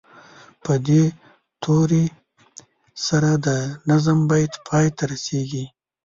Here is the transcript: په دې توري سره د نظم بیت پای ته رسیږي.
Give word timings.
په 0.63 0.73
دې 0.87 1.03
توري 1.63 2.05
سره 3.07 3.31
د 3.45 3.47
نظم 3.89 4.19
بیت 4.29 4.53
پای 4.67 4.87
ته 4.97 5.03
رسیږي. 5.11 5.65